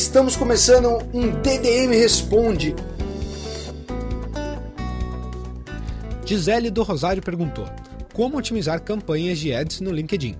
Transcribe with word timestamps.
Estamos 0.00 0.34
começando 0.34 0.96
um 1.12 1.30
DDM 1.42 1.90
Responde. 1.90 2.74
Gisele 6.24 6.70
do 6.70 6.82
Rosário 6.82 7.22
perguntou: 7.22 7.68
Como 8.14 8.38
otimizar 8.38 8.80
campanhas 8.80 9.38
de 9.38 9.52
ads 9.52 9.82
no 9.82 9.92
LinkedIn? 9.92 10.36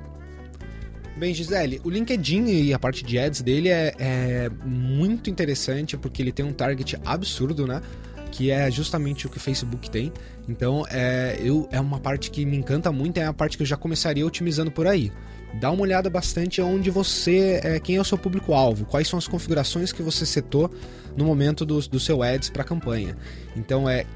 Bem, 1.14 1.34
Gisele, 1.34 1.78
o 1.84 1.90
LinkedIn 1.90 2.46
e 2.46 2.72
a 2.72 2.78
parte 2.78 3.04
de 3.04 3.18
ads 3.18 3.42
dele 3.42 3.68
é, 3.68 3.94
é 3.98 4.50
muito 4.64 5.28
interessante 5.28 5.94
porque 5.94 6.22
ele 6.22 6.32
tem 6.32 6.44
um 6.44 6.54
target 6.54 6.98
absurdo, 7.04 7.66
né? 7.66 7.82
que 8.30 8.50
é 8.50 8.70
justamente 8.70 9.26
o 9.26 9.28
que 9.28 9.36
o 9.36 9.40
Facebook 9.40 9.90
tem. 9.90 10.10
Então, 10.48 10.86
é, 10.88 11.36
eu, 11.38 11.68
é 11.70 11.80
uma 11.80 11.98
parte 11.98 12.30
que 12.30 12.46
me 12.46 12.56
encanta 12.56 12.90
muito, 12.90 13.18
é 13.18 13.26
a 13.26 13.32
parte 13.32 13.56
que 13.56 13.62
eu 13.62 13.66
já 13.66 13.76
começaria 13.76 14.26
otimizando 14.26 14.70
por 14.70 14.86
aí. 14.86 15.12
Dá 15.54 15.70
uma 15.70 15.82
olhada 15.82 16.08
bastante 16.08 16.62
onde 16.62 16.90
você, 16.90 17.60
é, 17.62 17.80
quem 17.80 17.96
é 17.96 18.00
o 18.00 18.04
seu 18.04 18.16
público-alvo, 18.16 18.84
quais 18.84 19.08
são 19.08 19.18
as 19.18 19.26
configurações 19.26 19.92
que 19.92 20.02
você 20.02 20.24
setou 20.24 20.70
no 21.16 21.24
momento 21.24 21.66
do, 21.66 21.80
do 21.80 21.98
seu 21.98 22.22
ads 22.22 22.50
para 22.50 22.62
a 22.62 22.64
campanha. 22.64 23.16
Então, 23.56 23.88
é 23.88 24.06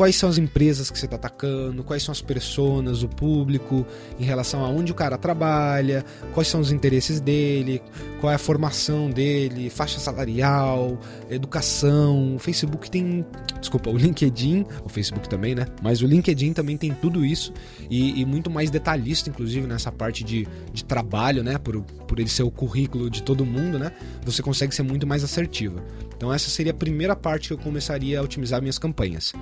quais 0.00 0.16
são 0.16 0.30
as 0.30 0.38
empresas 0.38 0.90
que 0.90 0.98
você 0.98 1.04
está 1.04 1.16
atacando, 1.16 1.84
quais 1.84 2.02
são 2.02 2.10
as 2.10 2.22
pessoas, 2.22 3.02
o 3.02 3.08
público, 3.08 3.86
em 4.18 4.24
relação 4.24 4.64
a 4.64 4.68
onde 4.70 4.90
o 4.90 4.94
cara 4.94 5.18
trabalha, 5.18 6.02
quais 6.32 6.48
são 6.48 6.58
os 6.58 6.72
interesses 6.72 7.20
dele, 7.20 7.82
qual 8.18 8.32
é 8.32 8.34
a 8.34 8.38
formação 8.38 9.10
dele, 9.10 9.68
faixa 9.68 10.00
salarial, 10.00 10.98
educação. 11.28 12.34
O 12.34 12.38
Facebook 12.38 12.90
tem. 12.90 13.26
Desculpa, 13.60 13.90
o 13.90 13.98
LinkedIn, 13.98 14.64
o 14.82 14.88
Facebook 14.88 15.28
também, 15.28 15.54
né? 15.54 15.66
Mas 15.82 16.00
o 16.00 16.06
LinkedIn 16.06 16.54
também 16.54 16.78
tem 16.78 16.94
tudo 16.94 17.22
isso 17.22 17.52
e, 17.90 18.22
e 18.22 18.24
muito 18.24 18.48
mais 18.48 18.70
detalhista, 18.70 19.28
inclusive, 19.28 19.66
nessa 19.66 19.92
parte 19.92 20.24
de, 20.24 20.48
de 20.72 20.82
trabalho, 20.82 21.44
né? 21.44 21.58
Por, 21.58 21.82
por 21.82 22.18
ele 22.18 22.30
ser 22.30 22.42
o 22.42 22.50
currículo 22.50 23.10
de 23.10 23.22
todo 23.22 23.44
mundo, 23.44 23.78
né? 23.78 23.92
Você 24.24 24.42
consegue 24.42 24.74
ser 24.74 24.82
muito 24.82 25.06
mais 25.06 25.22
assertiva. 25.22 25.84
Então, 26.16 26.32
essa 26.32 26.48
seria 26.48 26.72
a 26.72 26.74
primeira 26.74 27.14
parte 27.14 27.48
que 27.48 27.52
eu 27.52 27.58
começaria 27.58 28.18
a 28.18 28.22
otimizar 28.22 28.62
minhas 28.62 28.78
campanhas. 28.78 29.34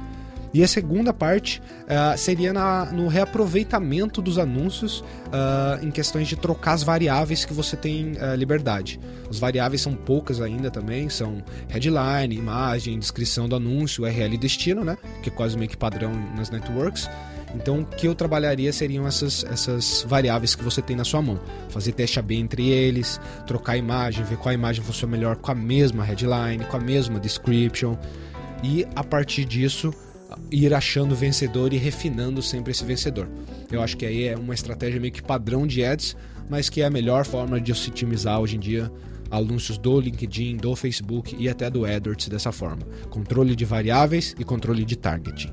E 0.53 0.63
a 0.63 0.69
segunda 0.69 1.13
parte 1.13 1.61
uh, 1.85 2.17
seria 2.17 2.53
na, 2.53 2.87
no 2.87 3.09
reaproveitamento 3.09 4.23
dos 4.23 4.39
anúncios 4.39 5.01
uh, 5.01 5.85
em 5.85 5.91
questões 5.91 6.29
de 6.29 6.37
trocar 6.37 6.73
as 6.73 6.83
variáveis 6.83 7.45
que 7.45 7.53
você 7.53 7.77
tem 7.77 8.13
uh, 8.13 8.35
liberdade. 8.35 8.99
As 9.29 9.39
variáveis 9.39 9.83
são 9.83 9.95
poucas 9.95 10.41
ainda 10.41 10.71
também, 10.71 11.09
são 11.09 11.43
headline, 11.69 12.35
imagem, 12.35 12.99
descrição 12.99 13.49
do 13.49 13.57
anúncio, 13.57 14.05
URL 14.05 14.35
e 14.35 14.39
destino, 14.39 14.85
né? 14.85 14.97
Que 15.23 15.29
é 15.29 15.33
quase 15.33 15.57
meio 15.57 15.71
que 15.71 15.77
padrão 15.77 16.13
nas 16.37 16.51
networks. 16.51 17.09
Então, 17.55 17.81
o 17.81 17.85
que 17.85 18.07
eu 18.07 18.15
trabalharia 18.15 18.73
seriam 18.73 19.07
essas, 19.07 19.45
essas 19.45 20.05
variáveis 20.07 20.55
que 20.55 20.63
você 20.63 20.83
tem 20.83 20.97
na 20.97 21.05
sua 21.05 21.23
mão. 21.23 21.41
Fazer 21.71 21.93
teste 21.93 22.19
AB 22.19 22.37
entre 22.37 22.69
eles, 22.69 23.21
trocar 23.47 23.73
a 23.73 23.77
imagem, 23.77 24.25
ver 24.25 24.37
qual 24.37 24.53
imagem 24.53 24.85
funciona 24.85 25.17
melhor 25.17 25.37
com 25.37 25.51
a 25.51 25.55
mesma 25.55 26.05
headline, 26.05 26.65
com 26.67 26.77
a 26.77 26.81
mesma 26.81 27.19
description. 27.19 27.97
E 28.63 28.87
a 28.95 29.03
partir 29.03 29.45
disso, 29.45 29.95
ir 30.51 30.73
achando 30.75 31.15
vencedor 31.15 31.73
e 31.73 31.77
refinando 31.77 32.43
sempre 32.43 32.73
esse 32.73 32.85
vencedor. 32.85 33.29
Eu 33.71 33.83
acho 33.83 33.97
que 33.97 34.07
aí 34.07 34.25
é 34.25 34.37
uma 34.37 34.55
estratégia 34.55 35.01
meio 35.01 35.13
que 35.13 35.23
padrão 35.23 35.67
de 35.67 35.85
ads, 35.85 36.17
mas 36.49 36.69
que 36.69 36.83
é 36.83 36.87
a 36.87 36.91
melhor 36.91 37.25
forma 37.25 37.61
de 37.61 37.75
se 37.75 37.91
otimizar 37.91 38.41
hoje 38.41 38.57
em 38.57 38.61
dia 38.61 38.91
anúncios 39.31 39.77
do 39.77 40.01
LinkedIn, 40.01 40.57
do 40.57 40.75
Facebook 40.75 41.37
e 41.39 41.49
até 41.49 41.69
do 41.71 41.85
AdWords 41.85 42.29
dessa 42.29 42.51
forma. 42.53 42.83
Controle 43.11 43.55
de 43.55 43.65
variáveis 43.65 44.35
e 44.39 44.45
controle 44.45 44.85
de 44.85 44.97
targeting. 44.97 45.53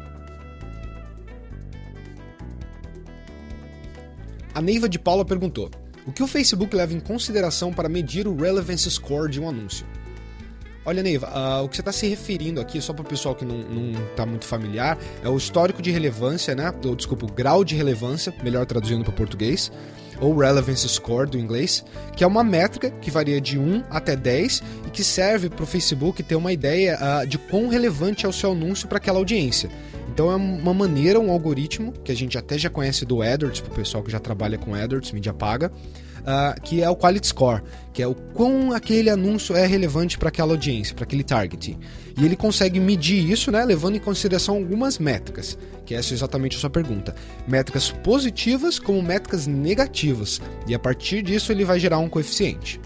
A 4.54 4.62
Neiva 4.62 4.88
de 4.88 4.98
Paula 4.98 5.26
perguntou: 5.26 5.70
O 6.08 6.12
que 6.12 6.24
o 6.24 6.28
Facebook 6.28 6.74
leva 6.74 6.94
em 6.94 7.00
consideração 7.00 7.74
para 7.74 7.90
medir 7.90 8.28
o 8.28 8.36
relevance 8.36 8.90
score 8.90 9.30
de 9.30 9.40
um 9.40 9.50
anúncio? 9.50 9.86
Olha, 10.86 11.02
Neiva, 11.02 11.28
uh, 11.28 11.64
o 11.64 11.70
que 11.70 11.76
você 11.76 11.82
está 11.82 11.92
se 11.92 12.08
referindo 12.08 12.62
aqui, 12.62 12.80
só 12.80 12.94
para 12.94 13.02
o 13.02 13.06
pessoal 13.06 13.34
que 13.34 13.44
não 13.44 13.92
está 14.12 14.24
muito 14.24 14.46
familiar, 14.46 14.98
é 15.24 15.28
o 15.28 15.36
histórico 15.36 15.82
de 15.82 15.90
relevância, 15.90 16.54
né? 16.54 16.72
Ou, 16.86 16.96
desculpa, 16.96 17.26
o 17.26 17.32
grau 17.32 17.64
de 17.64 17.76
relevância, 17.76 18.32
melhor 18.44 18.68
traduzindo 18.68 19.04
para 19.04 19.12
português, 19.12 19.72
ou 20.20 20.38
Relevance 20.38 20.88
Score 20.88 21.30
do 21.30 21.40
inglês, 21.40 21.84
que 22.16 22.24
é 22.24 22.28
uma 22.28 22.44
métrica 22.44 22.90
que 22.90 23.10
varia 23.10 23.42
de 23.42 23.58
1 23.58 23.84
até 23.90 24.16
10 24.16 24.64
e 24.88 24.90
que 24.92 25.04
serve 25.04 25.50
para 25.50 25.64
o 25.64 25.68
Facebook 25.68 26.22
ter 26.24 26.36
uma 26.36 26.54
ideia 26.54 26.98
uh, 27.02 27.28
de 27.28 27.38
quão 27.38 27.68
relevante 27.68 28.26
é 28.26 28.30
o 28.30 28.34
seu 28.34 28.52
anúncio 28.52 28.88
para 28.88 28.98
aquela 28.98 29.18
audiência. 29.18 29.70
Então 30.08 30.32
é 30.32 30.36
uma 30.36 30.74
maneira, 30.74 31.20
um 31.20 31.32
algoritmo, 31.32 31.92
que 32.04 32.12
a 32.12 32.16
gente 32.16 32.38
até 32.38 32.58
já 32.58 32.70
conhece 32.70 33.06
do 33.06 33.22
AdWords, 33.22 33.60
para 33.60 33.74
o 33.74 33.76
pessoal 33.76 34.04
que 34.04 34.12
já 34.12 34.20
trabalha 34.20 34.58
com 34.58 34.74
AdWords, 34.74 35.12
mídia 35.12 35.34
paga, 35.34 35.72
uh, 36.26 36.60
que 36.62 36.82
é 36.82 36.90
o 36.90 36.96
Quality 36.96 37.28
Score, 37.28 37.62
que 37.94 38.02
é 38.02 38.08
o 38.08 38.16
quão 38.16 38.74
aquele 38.74 39.10
anúncio 39.10 39.56
é 39.56 39.66
relevante 39.66 40.18
para 40.18 40.30
aquela 40.30 40.52
audiência, 40.54 40.96
para 40.96 41.04
aquele 41.04 41.24
target. 41.24 41.78
E 42.18 42.26
ele 42.26 42.36
consegue 42.36 42.80
medir 42.80 43.30
isso, 43.30 43.52
né, 43.52 43.64
levando 43.64 43.96
em 43.96 44.00
consideração 44.00 44.56
algumas 44.56 44.98
métricas, 44.98 45.58
que 45.86 45.94
essa 45.94 46.14
é 46.14 46.16
exatamente 46.16 46.58
a 46.58 46.60
sua 46.60 46.70
pergunta. 46.70 47.16
Métricas 47.48 47.92
positivas 47.92 48.80
como 48.80 49.02
métricas 49.02 49.48
negativas, 49.48 50.42
e 50.68 50.74
a 50.74 50.80
partir 50.80 51.22
disso 51.22 51.52
ele 51.52 51.64
vai 51.64 51.80
gerar 51.80 52.00
um 52.00 52.10
coeficiente. 52.10 52.80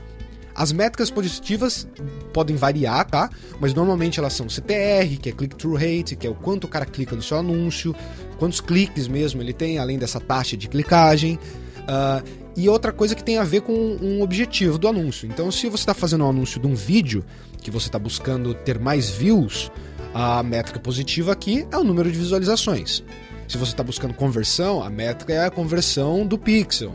As 0.59 0.73
métricas 0.73 1.09
positivas 1.09 1.87
podem 2.33 2.57
variar, 2.57 3.05
tá? 3.05 3.29
Mas 3.61 3.73
normalmente 3.73 4.19
elas 4.19 4.33
são 4.33 4.49
CTR, 4.49 5.17
que 5.21 5.29
é 5.29 5.31
click-through 5.31 5.75
rate, 5.75 6.17
que 6.17 6.27
é 6.27 6.29
o 6.29 6.35
quanto 6.35 6.65
o 6.65 6.67
cara 6.67 6.85
clica 6.85 7.15
no 7.15 7.21
seu 7.21 7.37
anúncio, 7.37 7.95
quantos 8.37 8.59
cliques 8.59 9.07
mesmo 9.07 9.41
ele 9.41 9.53
tem, 9.53 9.79
além 9.79 9.97
dessa 9.97 10.19
taxa 10.19 10.57
de 10.57 10.67
clicagem. 10.67 11.39
Uh, 11.79 12.48
e 12.59 12.67
outra 12.67 12.91
coisa 12.91 13.15
que 13.15 13.23
tem 13.23 13.37
a 13.37 13.43
ver 13.45 13.61
com 13.61 13.71
um 13.73 14.21
objetivo 14.21 14.77
do 14.77 14.89
anúncio. 14.89 15.25
Então, 15.25 15.49
se 15.49 15.69
você 15.69 15.83
está 15.83 15.93
fazendo 15.93 16.25
um 16.25 16.29
anúncio 16.29 16.59
de 16.59 16.67
um 16.67 16.75
vídeo 16.75 17.23
que 17.61 17.71
você 17.71 17.87
está 17.87 17.97
buscando 17.97 18.53
ter 18.53 18.77
mais 18.77 19.09
views, 19.09 19.71
a 20.13 20.43
métrica 20.43 20.77
positiva 20.77 21.31
aqui 21.31 21.65
é 21.71 21.77
o 21.77 21.85
número 21.85 22.11
de 22.11 22.17
visualizações. 22.17 23.01
Se 23.47 23.57
você 23.57 23.71
está 23.71 23.81
buscando 23.81 24.13
conversão, 24.13 24.83
a 24.83 24.89
métrica 24.89 25.31
é 25.31 25.45
a 25.45 25.49
conversão 25.49 26.27
do 26.27 26.37
pixel. 26.37 26.93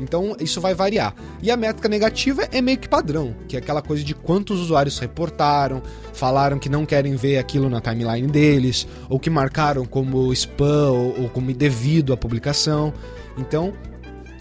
Então 0.00 0.34
isso 0.40 0.62
vai 0.62 0.74
variar. 0.74 1.14
E 1.42 1.50
a 1.50 1.58
métrica 1.58 1.90
negativa 1.90 2.48
é 2.50 2.62
meio 2.62 2.78
que 2.78 2.88
padrão, 2.88 3.36
que 3.46 3.54
é 3.54 3.58
aquela 3.58 3.82
coisa 3.82 4.02
de 4.02 4.14
quantos 4.14 4.60
usuários 4.60 4.98
reportaram, 4.98 5.82
falaram 6.14 6.58
que 6.58 6.70
não 6.70 6.86
querem 6.86 7.16
ver 7.16 7.36
aquilo 7.36 7.68
na 7.68 7.82
timeline 7.82 8.26
deles, 8.28 8.88
ou 9.10 9.20
que 9.20 9.28
marcaram 9.28 9.84
como 9.84 10.32
spam 10.32 10.90
ou, 10.90 11.28
como 11.28 11.50
indevido 11.50 12.14
a 12.14 12.16
publicação. 12.16 12.94
Então 13.36 13.74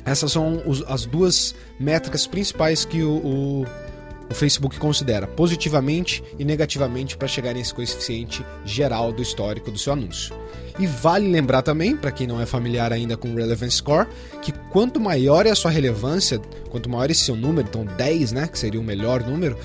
essas 0.06 0.32
são 0.32 0.62
os, 0.66 0.84
as 0.88 1.06
duas 1.06 1.56
métricas 1.80 2.26
principais 2.26 2.86
que 2.86 3.04
o, 3.04 3.18
o, 3.18 3.66
o 4.30 4.34
Facebook 4.34 4.78
considera, 4.80 5.28
positivamente 5.28 6.24
e 6.40 6.46
negativamente, 6.46 7.18
para 7.18 7.28
chegar 7.28 7.54
nesse 7.54 7.74
coeficiente 7.74 8.46
geral 8.66 9.12
do 9.12 9.22
histórico 9.22 9.72
do 9.72 9.78
seu 9.78 9.94
anúncio. 9.94 10.36
E 10.80 10.88
vale 10.88 11.30
lembrar 11.30 11.62
também, 11.62 11.96
para 11.96 12.12
quem 12.12 12.26
não 12.26 12.42
é 12.42 12.46
familiar 12.46 12.92
ainda 12.92 13.16
com 13.18 13.30
o 13.30 13.36
Relevance 13.36 13.78
Score, 13.78 14.08
que 14.42 14.52
quanto 14.72 15.00
maior 15.00 15.46
é 15.46 15.52
a 15.52 15.56
sua 15.56 15.70
relevância, 15.70 16.40
quanto 16.70 16.90
maior 16.90 17.10
é 17.10 17.12
esse 17.12 17.22
seu 17.22 17.36
número, 17.36 17.68
então 17.68 17.86
10, 17.86 18.32
né, 18.32 18.48
que 18.48 18.58
seria 18.58 18.80
o 18.80 18.84
melhor 18.84 19.22
número, 19.22 19.58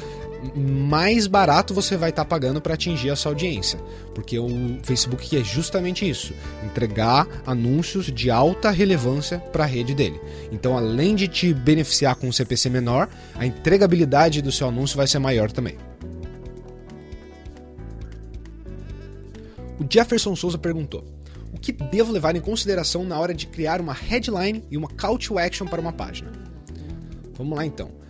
mais 0.55 1.27
barato 1.27 1.75
você 1.75 1.97
vai 1.97 2.11
estar 2.11 2.25
tá 2.25 2.29
pagando 2.29 2.61
para 2.61 2.75
atingir 2.75 3.11
essa 3.11 3.29
audiência. 3.29 3.79
Porque 4.15 4.39
o 4.39 4.49
Facebook 4.83 5.37
é 5.37 5.43
justamente 5.43 6.09
isso: 6.09 6.33
entregar 6.65 7.27
anúncios 7.47 8.07
de 8.07 8.31
alta 8.31 8.71
relevância 8.71 9.39
para 9.39 9.65
a 9.65 9.67
rede 9.67 9.95
dele. 9.95 10.21
Então, 10.53 10.77
além 10.77 11.15
de 11.15 11.29
te 11.29 11.53
beneficiar 11.53 12.17
com 12.17 12.29
um 12.29 12.33
CPC 12.33 12.71
menor, 12.71 13.09
a 13.35 13.47
entregabilidade 13.47 14.43
do 14.43 14.53
seu 14.53 14.69
anúncio 14.69 14.97
vai 14.97 15.07
ser 15.07 15.19
maior 15.19 15.51
também. 15.51 15.77
O 19.79 19.87
Jefferson 19.89 20.35
Souza 20.35 20.59
perguntou: 20.59 21.05
O 21.53 21.59
que 21.59 21.73
devo 21.73 22.13
levar 22.13 22.35
em 22.35 22.41
consideração 22.41 23.05
na 23.05 23.19
hora 23.19 23.35
de 23.35 23.47
criar 23.47 23.81
uma 23.81 23.93
headline 23.93 24.65
e 24.71 24.77
uma 24.77 24.89
call 24.89 25.19
to 25.19 25.39
action 25.39 25.67
para 25.67 25.81
uma 25.81 25.93
página? 25.93 26.33
Vamos 27.37 27.57
lá 27.57 27.67
então. 27.67 28.06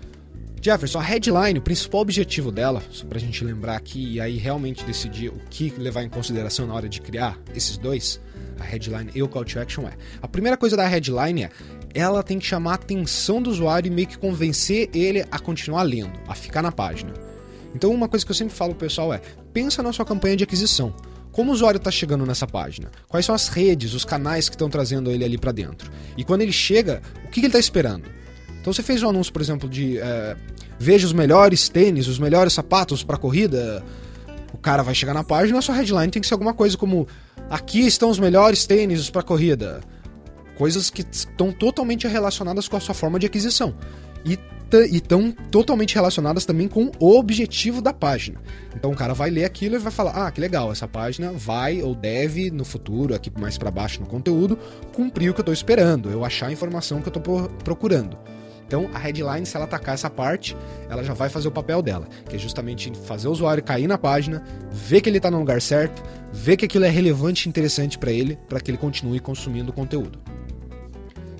Jefferson, 0.66 0.98
a 0.98 1.02
headline, 1.02 1.60
o 1.60 1.62
principal 1.62 2.00
objetivo 2.00 2.50
dela, 2.50 2.82
só 2.90 3.06
pra 3.06 3.20
gente 3.20 3.44
lembrar 3.44 3.76
aqui 3.76 4.14
e 4.14 4.20
aí 4.20 4.36
realmente 4.36 4.84
decidir 4.84 5.28
o 5.28 5.38
que 5.48 5.70
levar 5.78 6.02
em 6.02 6.08
consideração 6.08 6.66
na 6.66 6.74
hora 6.74 6.88
de 6.88 7.00
criar 7.00 7.38
esses 7.54 7.78
dois, 7.78 8.20
a 8.58 8.64
headline 8.64 9.08
e 9.14 9.22
o 9.22 9.28
call 9.28 9.44
to 9.44 9.60
action 9.60 9.86
é. 9.86 9.92
A 10.20 10.26
primeira 10.26 10.56
coisa 10.56 10.76
da 10.76 10.84
headline 10.84 11.44
é 11.44 11.50
ela 11.94 12.20
tem 12.20 12.40
que 12.40 12.46
chamar 12.46 12.72
a 12.72 12.74
atenção 12.74 13.40
do 13.40 13.48
usuário 13.48 13.86
e 13.86 13.94
meio 13.94 14.08
que 14.08 14.18
convencer 14.18 14.90
ele 14.92 15.24
a 15.30 15.38
continuar 15.38 15.84
lendo, 15.84 16.18
a 16.26 16.34
ficar 16.34 16.62
na 16.62 16.72
página. 16.72 17.14
Então, 17.72 17.92
uma 17.92 18.08
coisa 18.08 18.26
que 18.26 18.32
eu 18.32 18.36
sempre 18.36 18.52
falo 18.52 18.74
pro 18.74 18.88
pessoal 18.88 19.14
é: 19.14 19.20
pensa 19.52 19.84
na 19.84 19.92
sua 19.92 20.04
campanha 20.04 20.36
de 20.36 20.42
aquisição. 20.42 20.92
Como 21.30 21.52
o 21.52 21.54
usuário 21.54 21.78
está 21.78 21.92
chegando 21.92 22.26
nessa 22.26 22.46
página? 22.46 22.90
Quais 23.06 23.24
são 23.24 23.36
as 23.36 23.46
redes, 23.46 23.94
os 23.94 24.04
canais 24.04 24.48
que 24.48 24.56
estão 24.56 24.68
trazendo 24.68 25.12
ele 25.12 25.24
ali 25.24 25.38
para 25.38 25.52
dentro? 25.52 25.92
E 26.16 26.24
quando 26.24 26.40
ele 26.40 26.52
chega, 26.52 27.00
o 27.24 27.28
que, 27.28 27.34
que 27.34 27.40
ele 27.40 27.46
está 27.46 27.60
esperando? 27.60 28.16
Então 28.66 28.74
você 28.74 28.82
fez 28.82 29.00
um 29.00 29.10
anúncio, 29.10 29.32
por 29.32 29.40
exemplo, 29.40 29.68
de 29.68 29.96
é, 29.96 30.36
veja 30.76 31.06
os 31.06 31.12
melhores 31.12 31.68
tênis, 31.68 32.08
os 32.08 32.18
melhores 32.18 32.52
sapatos 32.52 33.04
para 33.04 33.16
corrida. 33.16 33.80
O 34.52 34.58
cara 34.58 34.82
vai 34.82 34.92
chegar 34.92 35.14
na 35.14 35.22
página, 35.22 35.56
a 35.60 35.62
sua 35.62 35.76
headline 35.76 36.10
tem 36.10 36.20
que 36.20 36.26
ser 36.26 36.34
alguma 36.34 36.52
coisa 36.52 36.76
como 36.76 37.06
aqui 37.48 37.86
estão 37.86 38.10
os 38.10 38.18
melhores 38.18 38.66
tênis 38.66 39.08
para 39.08 39.22
corrida. 39.22 39.82
Coisas 40.58 40.90
que 40.90 41.06
estão 41.08 41.52
totalmente 41.52 42.08
relacionadas 42.08 42.66
com 42.66 42.76
a 42.76 42.80
sua 42.80 42.92
forma 42.92 43.20
de 43.20 43.26
aquisição. 43.26 43.72
E 44.24 44.36
estão 44.92 45.30
totalmente 45.30 45.94
relacionadas 45.94 46.44
também 46.44 46.66
com 46.66 46.90
o 46.98 47.16
objetivo 47.16 47.80
da 47.80 47.92
página. 47.92 48.40
Então 48.74 48.90
o 48.90 48.96
cara 48.96 49.14
vai 49.14 49.30
ler 49.30 49.44
aquilo 49.44 49.76
e 49.76 49.78
vai 49.78 49.92
falar: 49.92 50.26
ah, 50.26 50.30
que 50.32 50.40
legal, 50.40 50.72
essa 50.72 50.88
página 50.88 51.30
vai 51.30 51.82
ou 51.82 51.94
deve 51.94 52.50
no 52.50 52.64
futuro, 52.64 53.14
aqui 53.14 53.30
mais 53.38 53.56
para 53.56 53.70
baixo 53.70 54.00
no 54.00 54.08
conteúdo, 54.08 54.58
cumprir 54.92 55.30
o 55.30 55.34
que 55.34 55.38
eu 55.38 55.42
estou 55.42 55.54
esperando, 55.54 56.10
eu 56.10 56.24
achar 56.24 56.48
a 56.48 56.52
informação 56.52 57.00
que 57.00 57.08
eu 57.08 57.16
estou 57.16 57.48
procurando. 57.62 58.18
Então 58.66 58.90
a 58.92 58.98
headline, 58.98 59.46
se 59.46 59.56
ela 59.56 59.64
atacar 59.64 59.94
essa 59.94 60.10
parte, 60.10 60.56
ela 60.90 61.04
já 61.04 61.14
vai 61.14 61.28
fazer 61.28 61.48
o 61.48 61.52
papel 61.52 61.80
dela, 61.80 62.06
que 62.28 62.36
é 62.36 62.38
justamente 62.38 62.92
fazer 63.04 63.28
o 63.28 63.30
usuário 63.30 63.62
cair 63.62 63.86
na 63.86 63.96
página, 63.96 64.42
ver 64.70 65.00
que 65.00 65.08
ele 65.08 65.18
está 65.18 65.30
no 65.30 65.38
lugar 65.38 65.62
certo, 65.62 66.02
ver 66.32 66.56
que 66.56 66.64
aquilo 66.64 66.84
é 66.84 66.90
relevante 66.90 67.46
e 67.46 67.48
interessante 67.48 67.98
para 67.98 68.10
ele, 68.10 68.38
para 68.48 68.60
que 68.60 68.70
ele 68.70 68.78
continue 68.78 69.20
consumindo 69.20 69.70
o 69.70 69.74
conteúdo. 69.74 70.18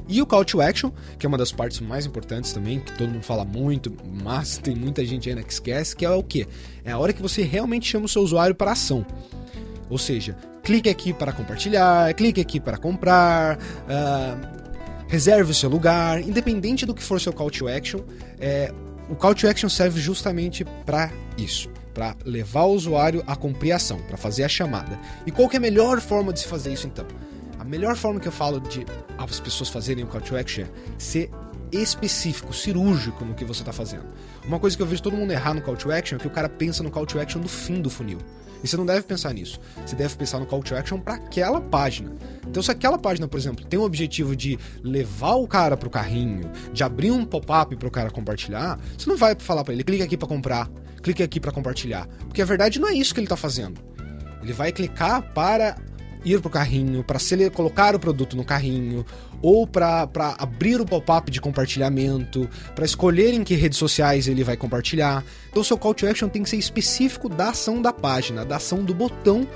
E 0.08 0.22
o 0.22 0.26
call 0.26 0.44
to 0.44 0.60
action, 0.60 0.92
que 1.18 1.26
é 1.26 1.28
uma 1.28 1.36
das 1.36 1.50
partes 1.50 1.80
mais 1.80 2.06
importantes 2.06 2.52
também, 2.52 2.78
que 2.78 2.92
todo 2.96 3.08
mundo 3.08 3.24
fala 3.24 3.44
muito, 3.44 3.92
mas 4.22 4.56
tem 4.56 4.74
muita 4.74 5.04
gente 5.04 5.28
ainda 5.28 5.42
que 5.42 5.52
esquece, 5.52 5.96
que 5.96 6.04
é 6.04 6.10
o 6.10 6.22
que? 6.22 6.46
É 6.84 6.92
a 6.92 6.98
hora 6.98 7.12
que 7.12 7.20
você 7.20 7.42
realmente 7.42 7.88
chama 7.88 8.06
o 8.06 8.08
seu 8.08 8.22
usuário 8.22 8.54
para 8.54 8.70
ação. 8.70 9.04
Ou 9.90 9.98
seja, 9.98 10.36
clique 10.62 10.88
aqui 10.88 11.12
para 11.12 11.32
compartilhar, 11.32 12.14
clique 12.14 12.40
aqui 12.40 12.60
para 12.60 12.76
comprar, 12.76 13.58
uh, 13.58 14.55
reserve 15.08 15.50
o 15.50 15.54
seu 15.54 15.70
lugar, 15.70 16.20
independente 16.20 16.84
do 16.84 16.94
que 16.94 17.02
for 17.02 17.20
seu 17.20 17.32
call 17.32 17.50
to 17.50 17.68
action, 17.68 18.00
é, 18.38 18.72
o 19.08 19.14
call 19.14 19.34
to 19.34 19.48
action 19.48 19.68
serve 19.68 20.00
justamente 20.00 20.64
para 20.84 21.10
isso 21.38 21.68
para 21.94 22.14
levar 22.26 22.64
o 22.64 22.74
usuário 22.74 23.24
a 23.26 23.34
cumprir 23.34 23.72
a 23.72 23.76
ação, 23.76 23.98
para 24.02 24.18
fazer 24.18 24.44
a 24.44 24.48
chamada. 24.48 25.00
E 25.24 25.30
qual 25.30 25.48
é 25.50 25.56
a 25.56 25.60
melhor 25.60 25.98
forma 25.98 26.30
de 26.30 26.40
se 26.40 26.46
fazer 26.46 26.70
isso 26.70 26.86
então? 26.86 27.06
melhor 27.66 27.96
forma 27.96 28.20
que 28.20 28.28
eu 28.28 28.32
falo 28.32 28.60
de 28.60 28.86
as 29.18 29.40
pessoas 29.40 29.68
fazerem 29.68 30.04
o 30.04 30.06
call 30.06 30.20
to 30.20 30.36
action 30.36 30.64
é 30.64 30.68
ser 30.98 31.30
específico, 31.72 32.52
cirúrgico 32.52 33.24
no 33.24 33.34
que 33.34 33.44
você 33.44 33.62
está 33.62 33.72
fazendo. 33.72 34.04
Uma 34.44 34.58
coisa 34.58 34.76
que 34.76 34.82
eu 34.82 34.86
vejo 34.86 35.02
todo 35.02 35.16
mundo 35.16 35.32
errar 35.32 35.54
no 35.54 35.62
call 35.62 35.76
to 35.76 35.90
action 35.90 36.16
é 36.16 36.20
que 36.20 36.26
o 36.26 36.30
cara 36.30 36.48
pensa 36.48 36.82
no 36.82 36.90
call 36.90 37.06
to 37.06 37.18
action 37.18 37.40
no 37.40 37.48
fim 37.48 37.80
do 37.80 37.90
funil. 37.90 38.18
E 38.62 38.68
você 38.68 38.76
não 38.76 38.86
deve 38.86 39.02
pensar 39.02 39.32
nisso. 39.32 39.60
Você 39.84 39.94
deve 39.94 40.16
pensar 40.16 40.38
no 40.38 40.46
call 40.46 40.62
to 40.62 40.74
action 40.74 40.98
para 40.98 41.14
aquela 41.14 41.60
página. 41.60 42.12
Então, 42.46 42.62
se 42.62 42.70
aquela 42.70 42.98
página, 42.98 43.28
por 43.28 43.38
exemplo, 43.38 43.64
tem 43.64 43.78
o 43.78 43.82
objetivo 43.82 44.34
de 44.34 44.58
levar 44.82 45.34
o 45.34 45.46
cara 45.46 45.76
para 45.76 45.88
o 45.88 45.90
carrinho, 45.90 46.50
de 46.72 46.82
abrir 46.82 47.10
um 47.10 47.24
pop-up 47.24 47.74
para 47.76 47.88
o 47.88 47.90
cara 47.90 48.10
compartilhar, 48.10 48.78
você 48.96 49.08
não 49.08 49.16
vai 49.16 49.34
falar 49.38 49.62
para 49.62 49.74
ele, 49.74 49.84
clique 49.84 50.02
aqui 50.02 50.16
para 50.16 50.28
comprar, 50.28 50.70
clique 51.02 51.22
aqui 51.22 51.38
para 51.38 51.52
compartilhar. 51.52 52.06
Porque 52.20 52.40
a 52.40 52.44
verdade 52.44 52.80
não 52.80 52.88
é 52.88 52.94
isso 52.94 53.12
que 53.12 53.20
ele 53.20 53.26
está 53.26 53.36
fazendo. 53.36 53.80
Ele 54.42 54.52
vai 54.52 54.72
clicar 54.72 55.22
para 55.32 55.76
ir 56.26 56.40
para 56.40 56.48
o 56.48 56.50
carrinho, 56.50 57.04
para 57.04 57.20
colocar 57.52 57.94
o 57.94 58.00
produto 58.00 58.36
no 58.36 58.44
carrinho, 58.44 59.06
ou 59.40 59.66
para 59.66 60.08
abrir 60.38 60.80
o 60.80 60.84
pop-up 60.84 61.30
de 61.30 61.40
compartilhamento, 61.40 62.48
para 62.74 62.84
escolher 62.84 63.32
em 63.32 63.44
que 63.44 63.54
redes 63.54 63.78
sociais 63.78 64.26
ele 64.26 64.42
vai 64.42 64.56
compartilhar. 64.56 65.24
Então, 65.48 65.62
seu 65.62 65.78
call 65.78 65.94
to 65.94 66.06
action 66.06 66.28
tem 66.28 66.42
que 66.42 66.50
ser 66.50 66.56
específico 66.56 67.28
da 67.28 67.50
ação 67.50 67.80
da 67.80 67.92
página, 67.92 68.44
da 68.44 68.56
ação 68.56 68.84
do 68.84 68.92
botão 68.92 69.46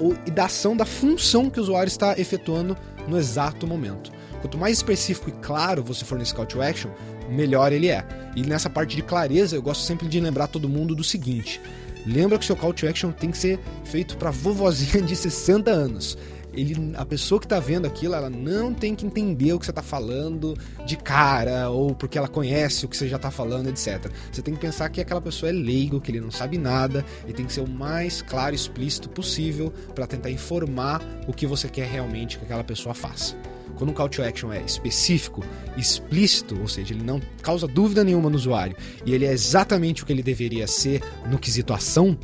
ou, 0.00 0.16
e 0.26 0.30
da 0.30 0.46
ação 0.46 0.74
da 0.74 0.86
função 0.86 1.50
que 1.50 1.60
o 1.60 1.62
usuário 1.62 1.88
está 1.88 2.18
efetuando 2.18 2.76
no 3.06 3.18
exato 3.18 3.66
momento. 3.66 4.10
Quanto 4.40 4.56
mais 4.56 4.78
específico 4.78 5.28
e 5.28 5.32
claro 5.32 5.82
você 5.82 6.04
for 6.04 6.18
nesse 6.18 6.34
call 6.34 6.46
to 6.46 6.62
action, 6.62 6.90
melhor 7.28 7.72
ele 7.72 7.88
é. 7.88 8.06
E 8.34 8.42
nessa 8.42 8.70
parte 8.70 8.96
de 8.96 9.02
clareza, 9.02 9.56
eu 9.56 9.62
gosto 9.62 9.82
sempre 9.82 10.08
de 10.08 10.20
lembrar 10.20 10.46
todo 10.46 10.68
mundo 10.68 10.94
do 10.94 11.04
seguinte: 11.04 11.60
Lembra 12.06 12.38
que 12.38 12.44
seu 12.44 12.54
call 12.54 12.72
to 12.72 12.86
action 12.86 13.10
tem 13.10 13.30
que 13.30 13.38
ser 13.38 13.58
feito 13.84 14.16
para 14.16 14.30
vovozinha 14.30 15.02
de 15.02 15.16
60 15.16 15.70
anos. 15.70 16.16
Ele, 16.52 16.94
a 16.96 17.04
pessoa 17.04 17.38
que 17.38 17.44
está 17.44 17.60
vendo 17.60 17.86
aquilo, 17.86 18.14
ela 18.14 18.30
não 18.30 18.72
tem 18.72 18.94
que 18.94 19.04
entender 19.04 19.52
o 19.52 19.58
que 19.58 19.66
você 19.66 19.72
está 19.72 19.82
falando 19.82 20.56
de 20.86 20.96
cara 20.96 21.68
ou 21.68 21.94
porque 21.94 22.16
ela 22.16 22.28
conhece 22.28 22.86
o 22.86 22.88
que 22.88 22.96
você 22.96 23.08
já 23.08 23.16
está 23.16 23.30
falando, 23.30 23.68
etc. 23.68 24.10
Você 24.32 24.40
tem 24.40 24.54
que 24.54 24.60
pensar 24.60 24.88
que 24.88 25.00
aquela 25.00 25.20
pessoa 25.20 25.50
é 25.50 25.52
leigo, 25.52 26.00
que 26.00 26.10
ele 26.10 26.20
não 26.20 26.30
sabe 26.30 26.56
nada 26.56 27.04
e 27.28 27.32
tem 27.32 27.44
que 27.44 27.52
ser 27.52 27.60
o 27.60 27.68
mais 27.68 28.22
claro 28.22 28.54
e 28.54 28.56
explícito 28.56 29.10
possível 29.10 29.70
para 29.94 30.06
tentar 30.06 30.30
informar 30.30 31.02
o 31.28 31.32
que 31.32 31.46
você 31.46 31.68
quer 31.68 31.88
realmente 31.88 32.38
que 32.38 32.44
aquela 32.44 32.64
pessoa 32.64 32.94
faça. 32.94 33.36
Quando 33.76 33.90
um 33.90 33.92
call 33.92 34.08
to 34.08 34.22
action 34.22 34.52
é 34.52 34.62
específico, 34.62 35.44
explícito, 35.76 36.58
ou 36.58 36.66
seja, 36.66 36.94
ele 36.94 37.04
não 37.04 37.20
causa 37.42 37.68
dúvida 37.68 38.02
nenhuma 38.02 38.30
no 38.30 38.36
usuário 38.36 38.76
e 39.04 39.14
ele 39.14 39.26
é 39.26 39.32
exatamente 39.32 40.02
o 40.02 40.06
que 40.06 40.12
ele 40.12 40.22
deveria 40.22 40.66
ser 40.66 41.02
no 41.28 41.38
quesito 41.38 41.74
ação, 41.74 42.18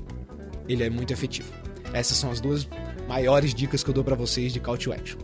ele 0.69 0.83
é 0.83 0.91
muito 0.91 1.13
efetivo. 1.13 1.53
Essas 1.93 2.17
são 2.17 2.31
as 2.31 2.41
duas 2.41 2.67
maiores 3.07 3.55
dicas 3.55 3.85
que 3.85 3.91
eu 3.91 3.95
dou 3.95 4.03
para 4.03 4.17
vocês 4.17 4.53
de 4.53 4.61
call 4.61 4.79
to 4.79 4.93
action. 4.93 5.19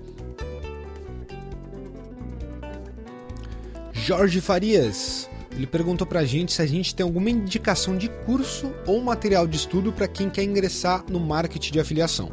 Jorge 3.92 4.40
Farias, 4.40 5.28
ele 5.52 5.66
perguntou 5.66 6.06
pra 6.06 6.24
gente 6.24 6.52
se 6.52 6.62
a 6.62 6.66
gente 6.66 6.94
tem 6.94 7.04
alguma 7.04 7.30
indicação 7.30 7.96
de 7.96 8.08
curso 8.08 8.72
ou 8.86 9.00
material 9.02 9.46
de 9.46 9.56
estudo 9.56 9.92
para 9.92 10.06
quem 10.06 10.28
quer 10.28 10.44
ingressar 10.44 11.04
no 11.10 11.18
marketing 11.18 11.72
de 11.72 11.80
afiliação. 11.80 12.32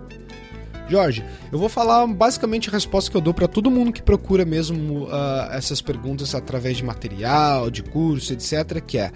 Jorge, 0.87 1.25
eu 1.51 1.57
vou 1.57 1.67
falar 1.67 2.05
basicamente 2.05 2.69
a 2.69 2.71
resposta 2.71 3.09
que 3.09 3.17
eu 3.17 3.21
dou 3.21 3.33
para 3.33 3.47
todo 3.47 3.71
mundo 3.71 3.91
que 3.91 4.03
procura 4.03 4.45
mesmo 4.45 5.05
uh, 5.05 5.51
essas 5.51 5.81
perguntas 5.81 6.35
através 6.35 6.77
de 6.77 6.83
material, 6.83 7.71
de 7.71 7.81
curso, 7.81 8.33
etc. 8.33 8.79
Que 8.85 8.99
é 8.99 9.11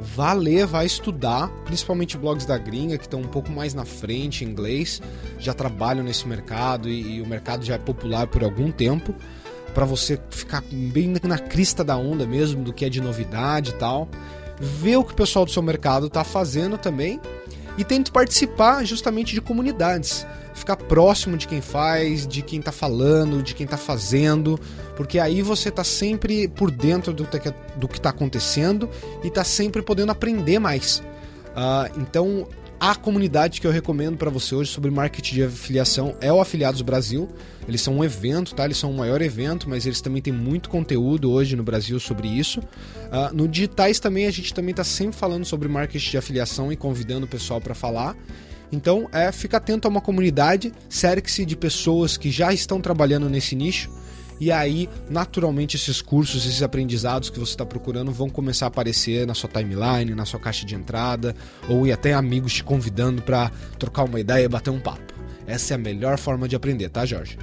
vá 0.00 0.32
ler, 0.32 0.66
vá 0.66 0.84
estudar, 0.84 1.48
principalmente 1.64 2.16
blogs 2.16 2.46
da 2.46 2.58
gringa 2.58 2.98
que 2.98 3.04
estão 3.04 3.20
um 3.20 3.28
pouco 3.28 3.52
mais 3.52 3.74
na 3.74 3.84
frente 3.84 4.44
em 4.44 4.48
inglês, 4.48 5.00
já 5.38 5.54
trabalham 5.54 6.02
nesse 6.02 6.26
mercado 6.26 6.88
e, 6.88 7.16
e 7.16 7.22
o 7.22 7.26
mercado 7.26 7.64
já 7.64 7.74
é 7.74 7.78
popular 7.78 8.26
por 8.26 8.42
algum 8.42 8.70
tempo, 8.72 9.14
para 9.74 9.84
você 9.84 10.18
ficar 10.30 10.62
bem 10.70 11.14
na 11.22 11.38
crista 11.38 11.84
da 11.84 11.96
onda 11.96 12.26
mesmo 12.26 12.64
do 12.64 12.72
que 12.72 12.84
é 12.84 12.88
de 12.88 13.00
novidade 13.00 13.70
e 13.70 13.74
tal. 13.74 14.08
Ver 14.60 14.96
o 14.96 15.04
que 15.04 15.12
o 15.12 15.16
pessoal 15.16 15.44
do 15.44 15.50
seu 15.50 15.62
mercado 15.62 16.06
está 16.06 16.22
fazendo 16.24 16.76
também 16.78 17.20
e 17.76 17.84
tente 17.84 18.10
participar 18.10 18.84
justamente 18.84 19.34
de 19.34 19.40
comunidades 19.40 20.26
ficar 20.54 20.76
próximo 20.76 21.36
de 21.36 21.48
quem 21.48 21.60
faz, 21.60 22.26
de 22.26 22.42
quem 22.42 22.60
tá 22.60 22.72
falando, 22.72 23.42
de 23.42 23.54
quem 23.54 23.66
tá 23.66 23.76
fazendo, 23.76 24.58
porque 24.96 25.18
aí 25.18 25.42
você 25.42 25.70
tá 25.70 25.84
sempre 25.84 26.48
por 26.48 26.70
dentro 26.70 27.12
do, 27.12 27.26
que 27.88 28.00
tá 28.00 28.10
acontecendo 28.10 28.88
e 29.24 29.30
tá 29.30 29.44
sempre 29.44 29.82
podendo 29.82 30.12
aprender 30.12 30.58
mais. 30.58 31.02
Uh, 31.52 32.00
então, 32.00 32.48
a 32.82 32.96
comunidade 32.96 33.60
que 33.60 33.66
eu 33.66 33.70
recomendo 33.70 34.16
para 34.16 34.28
você 34.28 34.56
hoje 34.56 34.72
sobre 34.72 34.90
marketing 34.90 35.34
de 35.36 35.44
afiliação 35.44 36.16
é 36.20 36.32
o 36.32 36.40
Afiliados 36.40 36.82
Brasil. 36.82 37.28
Eles 37.68 37.80
são 37.80 37.98
um 37.98 38.02
evento, 38.02 38.56
tá? 38.56 38.64
Eles 38.64 38.76
são 38.76 38.90
o 38.90 38.96
maior 38.96 39.22
evento, 39.22 39.70
mas 39.70 39.86
eles 39.86 40.00
também 40.00 40.20
têm 40.20 40.32
muito 40.32 40.68
conteúdo 40.68 41.30
hoje 41.30 41.54
no 41.54 41.62
Brasil 41.62 42.00
sobre 42.00 42.26
isso. 42.26 42.58
Uh, 42.58 43.32
no 43.32 43.46
Digitais 43.46 44.00
também 44.00 44.26
a 44.26 44.32
gente 44.32 44.52
também 44.52 44.72
está 44.72 44.82
sempre 44.82 45.16
falando 45.16 45.44
sobre 45.44 45.68
marketing 45.68 46.10
de 46.10 46.18
afiliação 46.18 46.72
e 46.72 46.76
convidando 46.76 47.24
o 47.24 47.28
pessoal 47.28 47.60
para 47.60 47.72
falar. 47.72 48.16
Então, 48.72 49.08
é, 49.12 49.30
fica 49.30 49.58
atento 49.58 49.86
a 49.86 49.90
uma 49.90 50.00
comunidade, 50.00 50.72
cerque-se 50.88 51.44
de 51.44 51.54
pessoas 51.54 52.16
que 52.16 52.32
já 52.32 52.52
estão 52.52 52.80
trabalhando 52.80 53.30
nesse 53.30 53.54
nicho. 53.54 53.92
E 54.40 54.50
aí, 54.50 54.88
naturalmente, 55.08 55.76
esses 55.76 56.02
cursos, 56.02 56.44
esses 56.44 56.62
aprendizados 56.62 57.30
que 57.30 57.38
você 57.38 57.52
está 57.52 57.64
procurando 57.64 58.10
vão 58.10 58.28
começar 58.28 58.66
a 58.66 58.68
aparecer 58.68 59.26
na 59.26 59.34
sua 59.34 59.48
timeline, 59.48 60.14
na 60.14 60.24
sua 60.24 60.40
caixa 60.40 60.66
de 60.66 60.74
entrada, 60.74 61.34
ou 61.68 61.86
e 61.86 61.92
até 61.92 62.12
amigos 62.12 62.54
te 62.54 62.64
convidando 62.64 63.22
para 63.22 63.50
trocar 63.78 64.04
uma 64.04 64.18
ideia 64.18 64.44
e 64.44 64.48
bater 64.48 64.70
um 64.70 64.80
papo. 64.80 65.12
Essa 65.46 65.74
é 65.74 65.76
a 65.76 65.78
melhor 65.78 66.18
forma 66.18 66.48
de 66.48 66.56
aprender, 66.56 66.88
tá, 66.88 67.04
Jorge? 67.04 67.38